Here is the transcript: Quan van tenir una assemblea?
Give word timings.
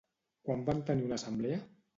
Quan 0.47 0.63
van 0.69 0.81
tenir 0.89 1.07
una 1.11 1.21
assemblea? 1.23 1.65